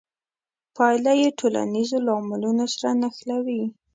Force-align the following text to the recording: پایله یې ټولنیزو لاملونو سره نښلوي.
پایله 0.75 1.13
یې 1.21 1.29
ټولنیزو 1.39 1.97
لاملونو 2.07 2.65
سره 2.73 2.89
نښلوي. 3.01 3.63